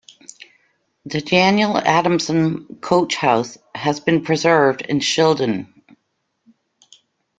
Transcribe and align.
The 1.05 1.21
Daniel 1.21 1.77
Adamson 1.77 2.65
Coach 2.81 3.15
House 3.17 3.59
has 3.75 3.99
been 3.99 4.23
preserved 4.23 4.81
in 4.81 4.97
Shildon. 4.99 5.71